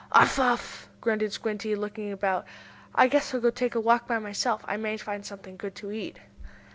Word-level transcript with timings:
"Uff! 0.13 0.39
Uff!" 0.39 0.89
grunted 0.99 1.31
Squinty, 1.31 1.75
looking 1.75 2.11
about, 2.11 2.47
"I 2.95 3.07
guess 3.07 3.35
I'll 3.35 3.39
go 3.39 3.51
take 3.51 3.75
a 3.75 3.79
walk 3.79 4.07
by 4.07 4.17
myself. 4.17 4.63
I 4.65 4.75
may 4.75 4.97
find 4.97 5.23
something 5.23 5.57
good 5.57 5.75
to 5.75 5.91
eat." 5.91 6.17